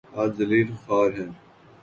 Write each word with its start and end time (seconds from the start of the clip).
آج 0.21 0.29
ذلیل 0.37 0.67
وخوار 0.71 1.09
ہیں۔ 1.17 1.31